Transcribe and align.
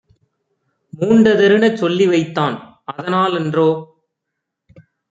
மூண்டதெருனச் 0.93 1.77
சொல்லிவைத்தான்! 1.81 2.57
அதனா 2.91 3.21
லன்றோ 3.27 3.69